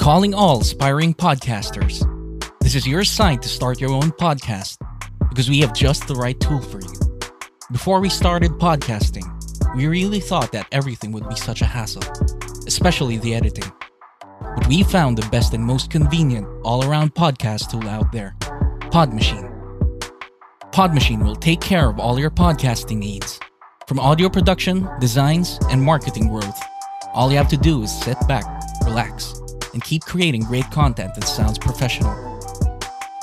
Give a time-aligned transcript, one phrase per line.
[0.00, 2.00] Calling all aspiring podcasters.
[2.60, 4.78] This is your sign to start your own podcast
[5.28, 7.20] because we have just the right tool for you.
[7.70, 9.26] Before we started podcasting,
[9.76, 12.02] we really thought that everything would be such a hassle,
[12.66, 13.70] especially the editing.
[14.40, 18.34] But we found the best and most convenient all around podcast tool out there
[18.90, 19.52] Podmachine.
[20.72, 23.38] Podmachine will take care of all your podcasting needs,
[23.86, 26.58] from audio production, designs, and marketing growth.
[27.12, 28.44] All you have to do is sit back,
[28.86, 29.34] relax,
[29.72, 32.38] and keep creating great content that sounds professional.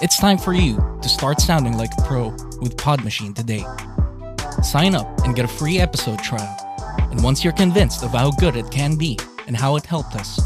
[0.02, 2.30] It's time for you to start sounding like a pro
[2.62, 3.66] with Podmachine today.
[4.64, 6.56] Sign up and get a free episode trial.
[7.12, 10.40] And once you're convinced of how good it can be and how it helped us,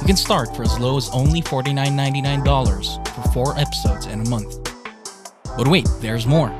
[0.00, 4.70] you can start for as low as only $49.99 for four episodes in a month.
[5.56, 6.52] But wait, there's more.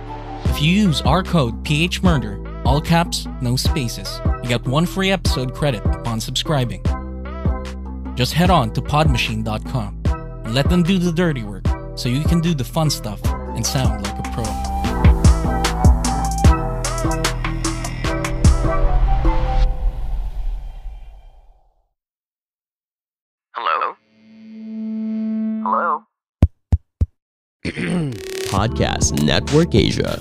[0.44, 5.54] If you use our code PHMurder, all caps, no spaces, you get one free episode
[5.54, 6.82] credit upon subscribing.
[8.14, 10.02] Just head on to podmachine.com
[10.44, 11.64] and let them do the dirty work
[11.96, 14.44] so you can do the fun stuff and sound like a pro.
[23.56, 23.96] Hello?
[25.64, 26.04] Hello?
[28.54, 30.20] Podcast Network Asia.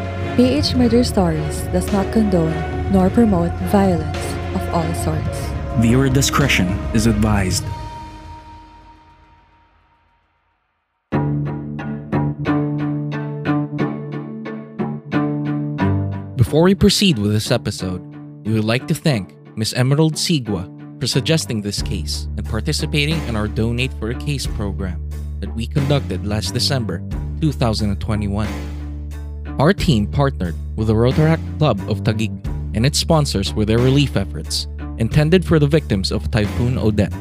[0.35, 2.55] PH Murder Stories does not condone
[2.93, 4.17] nor promote violence
[4.55, 5.37] of all sorts.
[5.83, 7.65] Viewer discretion is advised.
[16.37, 17.99] Before we proceed with this episode,
[18.45, 19.73] we would like to thank Ms.
[19.73, 20.63] Emerald Sigua
[21.01, 25.03] for suggesting this case and participating in our Donate for a Case program
[25.41, 27.03] that we conducted last December
[27.41, 28.70] 2021.
[29.61, 32.33] Our team partnered with the Rotaract Club of Taguig
[32.75, 34.67] and its sponsors with their relief efforts
[34.97, 37.13] intended for the victims of Typhoon Odette.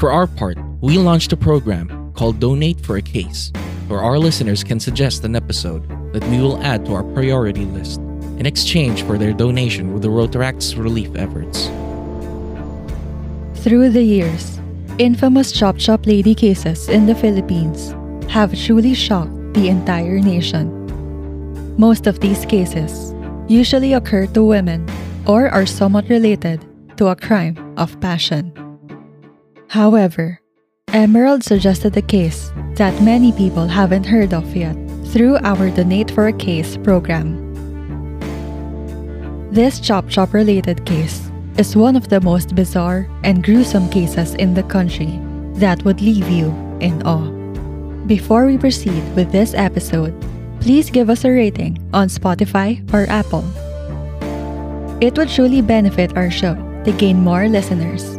[0.00, 3.52] For our part, we launched a program called Donate for a Case,
[3.86, 8.00] where our listeners can suggest an episode that we will add to our priority list
[8.40, 11.66] in exchange for their donation with the Rotaract's relief efforts.
[13.62, 14.58] Through the years,
[14.98, 17.94] infamous Chop Chop Lady cases in the Philippines
[18.28, 20.77] have truly shocked the entire nation.
[21.78, 23.14] Most of these cases
[23.46, 24.84] usually occur to women
[25.26, 26.66] or are somewhat related
[26.96, 28.50] to a crime of passion.
[29.68, 30.40] However,
[30.88, 34.74] Emerald suggested a case that many people haven't heard of yet
[35.14, 37.38] through our Donate for a Case program.
[39.52, 44.52] This Chop Chop related case is one of the most bizarre and gruesome cases in
[44.54, 45.20] the country
[45.62, 46.50] that would leave you
[46.80, 47.30] in awe.
[48.08, 50.12] Before we proceed with this episode,
[50.60, 53.44] please give us a rating on Spotify or Apple.
[55.00, 56.54] It would truly benefit our show
[56.84, 58.18] to gain more listeners.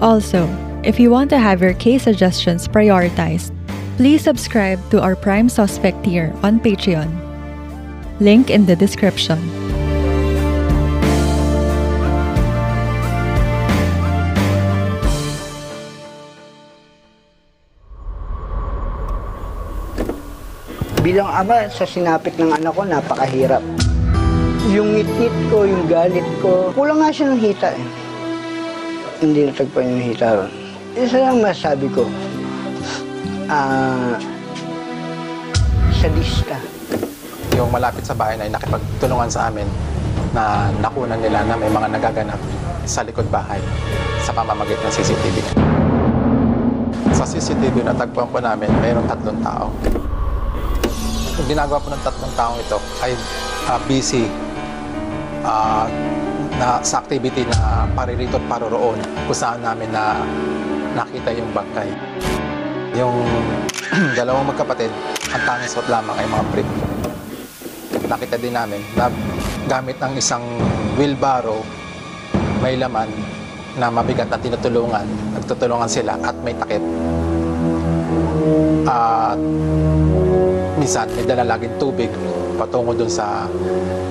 [0.00, 0.48] Also,
[0.82, 3.54] if you want to have your case suggestions prioritized,
[3.96, 7.10] please subscribe to our Prime Suspect tier on Patreon.
[8.20, 9.67] Link in the description.
[21.08, 23.64] Bilang ama, sa sinapit ng anak ko, napakahirap.
[24.68, 27.84] Yung ngit-ngit ko, yung galit ko, kulang nga siya ng hita eh.
[29.24, 30.52] Hindi natagpan yung hita ron.
[30.92, 32.04] Isa lang masabi ko,
[33.48, 34.20] ah,
[35.96, 36.60] sadista.
[37.56, 39.64] yung malapit sa bahay na ay nakipagtulungan sa amin
[40.36, 42.40] na nakunan nila na may mga nagaganap
[42.84, 43.56] sa likod bahay
[44.20, 45.36] sa pamamagitan ng CCTV.
[47.16, 49.72] Sa CCTV na tagpuan po namin, mayroong tatlong tao.
[51.38, 53.14] Yung ginagawa po ng tatlong taong ito ay
[53.70, 54.26] ah, busy
[55.46, 55.86] ah,
[56.58, 58.98] na sa activity na paririto at paroroon
[59.30, 60.18] kung saan namin na
[60.98, 61.88] nakita yung bangkay.
[62.98, 63.14] Yung
[64.18, 64.90] dalawang magkapatid,
[65.30, 66.70] ang tanging suot lamang ay mga brief.
[68.08, 69.06] Nakita din namin na
[69.70, 70.42] gamit ng isang
[70.98, 71.62] wheelbarrow,
[72.58, 73.06] may laman
[73.78, 75.06] na mabigat na tinutulungan.
[75.38, 76.82] Nagtutulungan sila at may takip.
[78.88, 79.38] At
[80.88, 82.08] minsan may dala laging tubig
[82.56, 83.44] patungo dun sa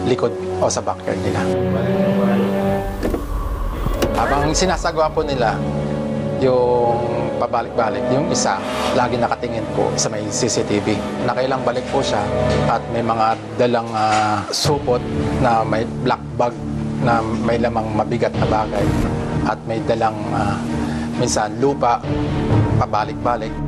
[0.06, 0.30] likod
[0.62, 1.42] o sa backyard nila.
[4.14, 5.58] Habang sinasagawa po nila
[6.38, 7.02] yung
[7.42, 8.62] pabalik-balik, yung isa
[8.94, 10.94] lagi nakatingin po sa may CCTV.
[11.26, 12.22] Nakailang balik po siya
[12.70, 15.02] at may mga dalang ah, supot
[15.42, 16.54] na may black bag
[17.02, 18.86] na may lamang mabigat na bagay
[19.50, 20.62] at may dalang ah,
[21.18, 21.98] minsan lupa
[22.78, 23.67] pabalik-balik.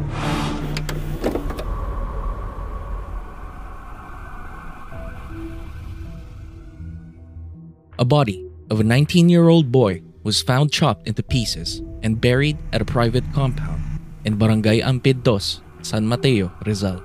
[8.00, 12.58] A body of a 19 year old boy was found chopped into pieces and buried
[12.72, 13.84] at a private compound
[14.24, 17.04] in Barangay Ampid Dos, San Mateo, Rizal.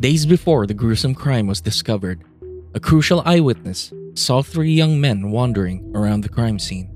[0.00, 2.24] Days before the gruesome crime was discovered,
[2.72, 6.88] a crucial eyewitness saw three young men wandering around the crime scene.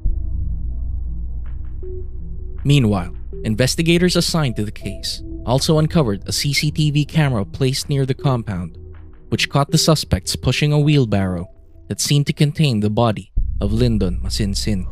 [2.64, 3.14] Meanwhile,
[3.44, 8.78] investigators assigned to the case also uncovered a CCTV camera placed near the compound,
[9.28, 11.46] which caught the suspects pushing a wheelbarrow
[11.90, 14.86] that seemed to contain the body of Lyndon Masinsin.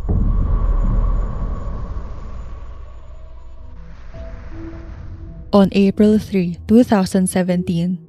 [5.52, 8.02] On April 3, 2017,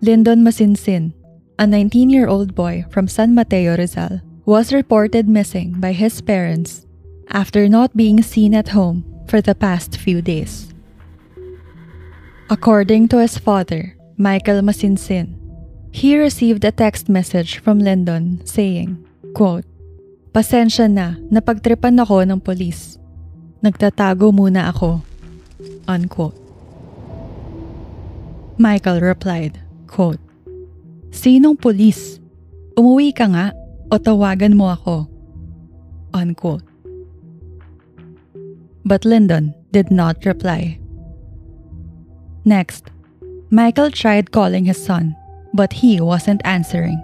[0.00, 1.12] Lyndon Masinsin,
[1.58, 6.86] a 19 year old boy from San Mateo, Rizal, was reported missing by his parents
[7.28, 10.72] after not being seen at home for the past few days.
[12.48, 15.37] According to his father, Michael Masinsin,
[15.90, 19.00] he received a text message from Lyndon saying,
[19.34, 19.64] quote,
[20.32, 23.00] Pasensya na, napagtripan ako ng polis.
[23.64, 25.02] Nagtatago muna ako.
[25.88, 26.36] Unquote.
[28.60, 29.58] Michael replied,
[29.88, 30.20] quote,
[31.10, 32.20] Sinong pulis?
[32.78, 33.50] Umuwi ka nga
[33.90, 35.08] o tawagan mo ako?
[36.14, 36.66] Unquote.
[38.84, 40.78] But Lyndon did not reply.
[42.44, 42.92] Next,
[43.50, 45.16] Michael tried calling his son,
[45.54, 47.00] but he wasn't answering.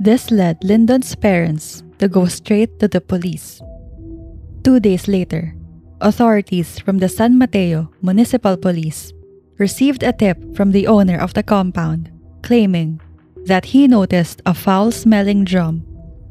[0.00, 3.62] This led Lyndon's parents to go straight to the police.
[4.62, 5.54] Two days later,
[6.00, 9.12] authorities from the San Mateo Municipal Police
[9.58, 12.12] received a tip from the owner of the compound
[12.42, 13.00] claiming
[13.46, 15.82] that he noticed a foul smelling drum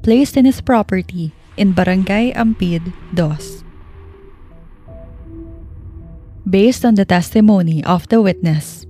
[0.04, 3.64] placed in his property in Barangay Ampid, Dos.
[6.48, 8.85] Based on the testimony of the witness,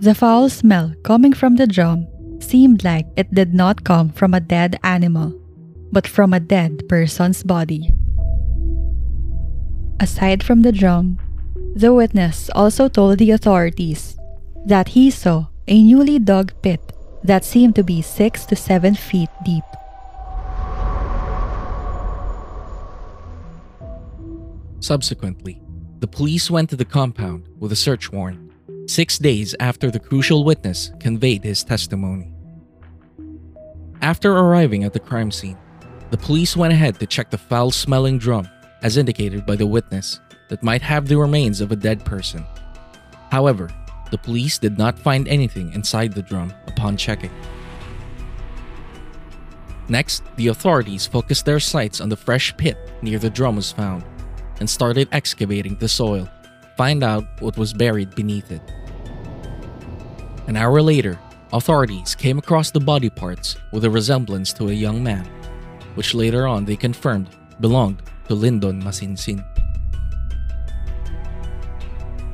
[0.00, 2.08] the foul smell coming from the drum
[2.40, 5.38] seemed like it did not come from a dead animal,
[5.92, 7.92] but from a dead person's body.
[10.00, 11.18] Aside from the drum,
[11.76, 14.16] the witness also told the authorities
[14.64, 16.80] that he saw a newly dug pit
[17.22, 19.64] that seemed to be 6 to 7 feet deep.
[24.80, 25.60] Subsequently,
[25.98, 28.49] the police went to the compound with a search warrant,
[28.90, 32.32] six days after the crucial witness conveyed his testimony.
[34.02, 35.56] After arriving at the crime scene,
[36.10, 38.48] the police went ahead to check the foul smelling drum,
[38.82, 40.18] as indicated by the witness,
[40.48, 42.44] that might have the remains of a dead person.
[43.30, 43.70] However,
[44.10, 47.30] the police did not find anything inside the drum upon checking.
[49.88, 54.04] Next, the authorities focused their sights on the fresh pit near the drum was found
[54.58, 58.62] and started excavating the soil, to find out what was buried beneath it.
[60.50, 61.16] An hour later,
[61.52, 65.24] authorities came across the body parts with a resemblance to a young man,
[65.94, 67.28] which later on they confirmed
[67.60, 69.44] belonged to Lyndon Masinsin.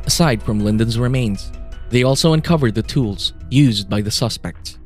[0.06, 1.52] Aside from Lyndon's remains,
[1.90, 4.78] they also uncovered the tools used by the suspects,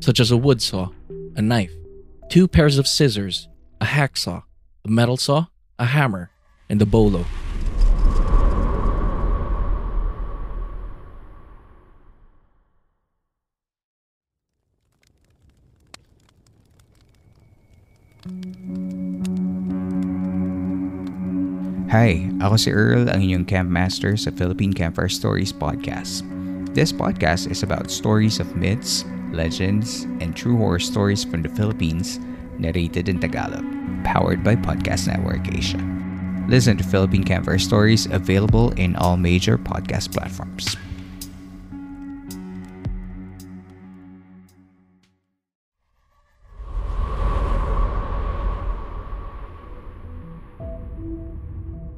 [0.00, 0.90] such as a wood saw,
[1.36, 1.72] a knife,
[2.28, 3.48] two pairs of scissors,
[3.80, 4.42] a hacksaw,
[4.84, 5.46] a metal saw,
[5.78, 6.30] a hammer,
[6.68, 7.24] and a bolo.
[21.94, 26.24] Hi, ako si Earl, ang inyong camp master sa Philippine Campfire Stories podcast.
[26.72, 32.18] This podcast is about stories of myths, legends, and true horror stories from the Philippines,
[32.58, 33.62] narrated in Tagalog,
[34.02, 35.78] powered by Podcast Network Asia.
[36.48, 40.74] Listen to Philippine Campfire Stories available in all major podcast platforms.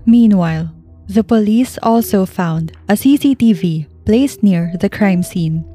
[0.07, 0.71] Meanwhile,
[1.09, 5.67] the police also found a CCTV placed near the crime scene.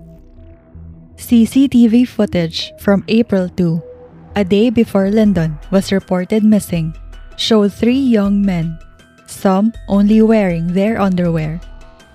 [1.17, 3.83] CCTV footage from April 2,
[4.37, 6.95] a day before Lyndon was reported missing,
[7.35, 8.79] showed three young men,
[9.27, 11.59] some only wearing their underwear,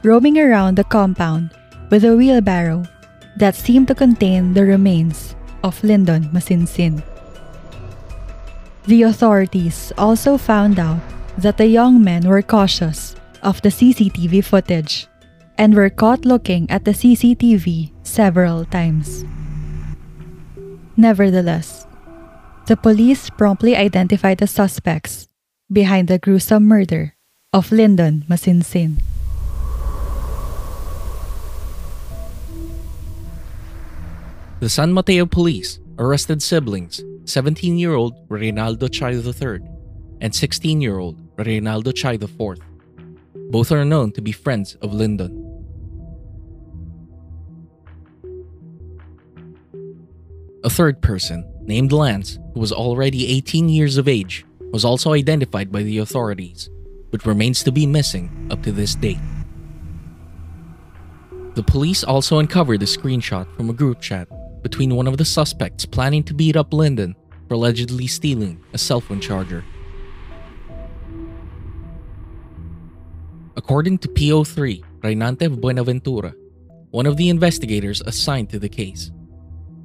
[0.02, 1.52] roaming around the compound
[1.90, 2.82] with a wheelbarrow
[3.36, 7.02] that seemed to contain the remains of Lyndon Masinsin.
[8.86, 11.00] The authorities also found out
[11.38, 15.06] that the young men were cautious of the CCTV footage
[15.58, 19.24] and were caught looking at the CCTV several times.
[20.96, 21.86] Nevertheless,
[22.66, 25.28] the police promptly identified the suspects
[25.70, 27.14] behind the gruesome murder
[27.52, 29.00] of Lyndon Masinsin.
[34.60, 39.60] The San Mateo police arrested siblings 17 year old Reynaldo Chay III
[40.20, 42.58] and 16 year old Reynaldo Chay IV.
[43.50, 45.42] Both are known to be friends of Lyndon.
[50.64, 55.70] A third person, named Lance, who was already 18 years of age, was also identified
[55.70, 56.70] by the authorities,
[57.10, 59.20] but remains to be missing up to this date.
[61.54, 64.28] The police also uncovered a screenshot from a group chat
[64.62, 67.14] between one of the suspects planning to beat up Lyndon
[67.46, 69.64] for allegedly stealing a cell phone charger.
[73.56, 76.34] According to PO3, Reynante Buenaventura,
[76.90, 79.10] one of the investigators assigned to the case,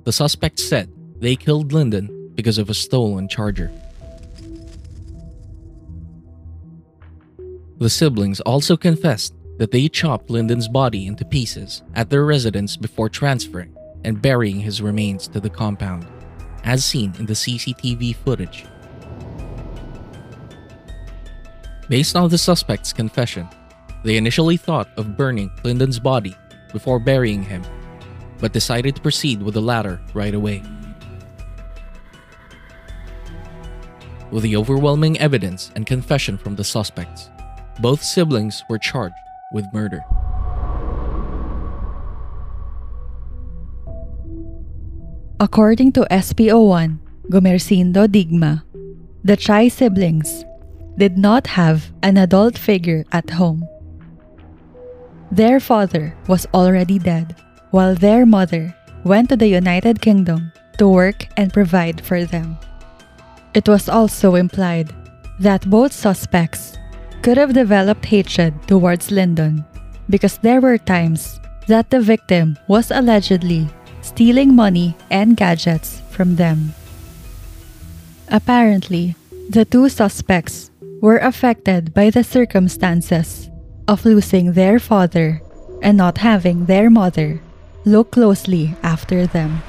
[0.03, 3.71] the suspects said they killed Lyndon because of a stolen charger.
[7.77, 13.09] The siblings also confessed that they chopped Lyndon's body into pieces at their residence before
[13.09, 16.05] transferring and burying his remains to the compound,
[16.65, 18.65] as seen in the CCTV footage.
[21.87, 23.47] Based on the suspect's confession,
[24.03, 26.36] they initially thought of burning Lyndon's body
[26.72, 27.63] before burying him,
[28.39, 30.63] but decided to proceed with the latter right away.
[34.31, 37.29] With the overwhelming evidence and confession from the suspects,
[37.79, 39.15] both siblings were charged
[39.51, 40.01] with murder.
[45.39, 48.63] According to SPO1, Gomercindo Digma,
[49.24, 50.46] the Chay siblings
[50.98, 53.67] did not have an adult figure at home.
[55.31, 57.35] Their father was already dead,
[57.71, 62.57] while their mother went to the United Kingdom to work and provide for them.
[63.53, 64.91] It was also implied
[65.39, 66.77] that both suspects
[67.21, 69.63] could have developed hatred towards Lyndon
[70.09, 73.69] because there were times that the victim was allegedly
[74.01, 76.73] stealing money and gadgets from them.
[78.27, 79.15] Apparently,
[79.50, 80.71] the two suspects
[81.01, 83.50] were affected by the circumstances
[83.91, 85.43] of losing their father
[85.83, 87.43] and not having their mother
[87.83, 89.60] look closely after them.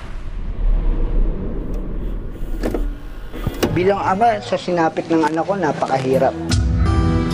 [3.74, 6.36] Bilang ama, sa sinapit ng anak ko, napakahirap.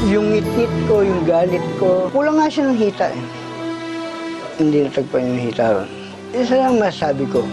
[0.08, 3.24] Yung ngit-ngit ko, yung galit ko, kulang nga siya ng hita eh.
[4.56, 5.88] Hindi natagpan yung hita ron.
[6.32, 7.44] Isa lang masabi ko,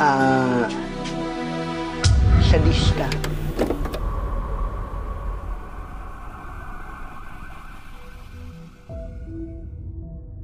[0.00, 0.64] ah,
[2.48, 3.19] sadista.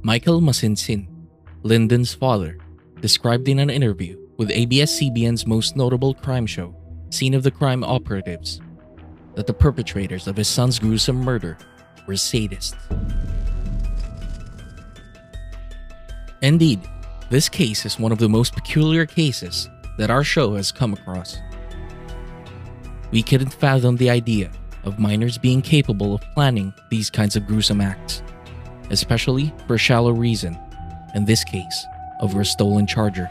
[0.07, 1.05] Michael Masinsin,
[1.63, 2.57] Lyndon's father,
[3.01, 6.73] described in an interview with ABS-CBN's most notable crime show,
[7.09, 8.61] Scene of the Crime Operatives,
[9.35, 11.57] that the perpetrators of his son's gruesome murder
[12.07, 12.77] were sadists.
[16.41, 16.79] Indeed,
[17.29, 21.37] this case is one of the most peculiar cases that our show has come across.
[23.11, 24.53] We couldn't fathom the idea
[24.85, 28.23] of minors being capable of planning these kinds of gruesome acts,
[28.89, 30.57] especially for a shallow reason,
[31.15, 31.85] in this case,
[32.21, 33.29] over a stolen charger.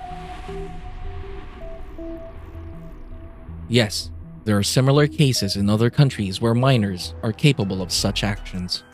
[3.68, 4.10] Yes,
[4.44, 8.84] there are similar cases in other countries where minors are capable of such actions.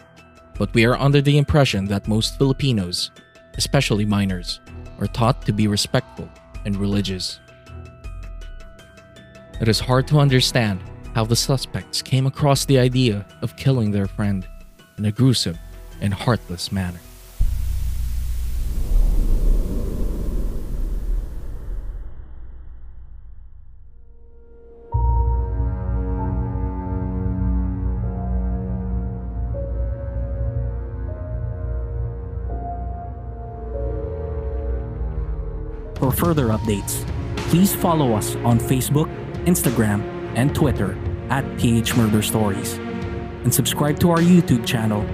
[0.58, 3.10] But we are under the impression that most Filipinos,
[3.54, 4.60] especially minors,
[4.98, 6.28] are taught to be respectful
[6.64, 7.40] and religious.
[9.60, 10.80] It is hard to understand
[11.14, 14.46] how the suspects came across the idea of killing their friend
[14.96, 15.58] in a gruesome
[16.02, 16.98] and heartless manner.
[35.96, 37.06] For further updates,
[37.36, 39.08] please follow us on Facebook,
[39.44, 40.02] Instagram,
[40.34, 40.98] and Twitter
[41.30, 42.78] at PH Murder Stories.
[43.44, 45.04] and subscribe to our YouTube channel,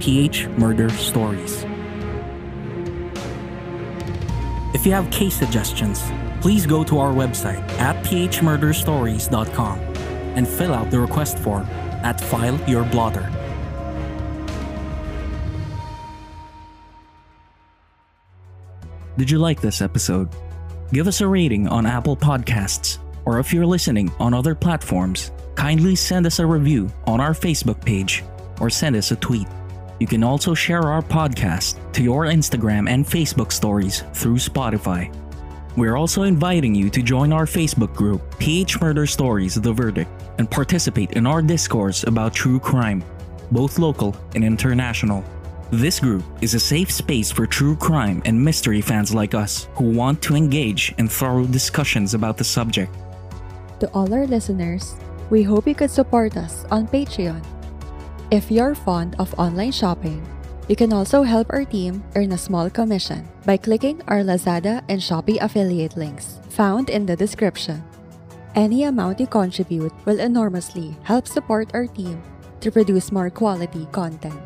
[0.00, 1.64] PH Murder Stories.
[4.74, 6.02] If you have case suggestions,
[6.40, 9.78] please go to our website at phmurderstories.com
[10.36, 11.64] and fill out the request form
[12.04, 13.28] at File Your Blotter.
[19.16, 20.28] Did you like this episode?
[20.92, 25.96] Give us a rating on Apple Podcasts, or if you're listening on other platforms, kindly
[25.96, 28.22] send us a review on our Facebook page
[28.60, 29.48] or send us a tweet.
[29.98, 35.12] You can also share our podcast to your Instagram and Facebook stories through Spotify.
[35.76, 40.50] We're also inviting you to join our Facebook group, PH Murder Stories The Verdict, and
[40.50, 43.04] participate in our discourse about true crime,
[43.50, 45.24] both local and international.
[45.70, 49.90] This group is a safe space for true crime and mystery fans like us who
[49.90, 52.94] want to engage in thorough discussions about the subject.
[53.80, 54.96] To all our listeners,
[55.30, 57.44] we hope you could support us on Patreon.
[58.30, 60.20] If you're fond of online shopping,
[60.68, 65.00] you can also help our team earn a small commission by clicking our Lazada and
[65.00, 67.82] Shopee affiliate links found in the description.
[68.54, 72.20] Any amount you contribute will enormously help support our team
[72.60, 74.36] to produce more quality content.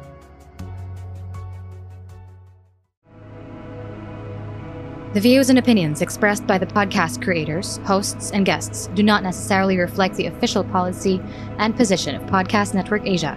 [5.13, 9.77] The views and opinions expressed by the podcast creators, hosts, and guests do not necessarily
[9.77, 11.21] reflect the official policy
[11.59, 13.37] and position of Podcast Network Asia,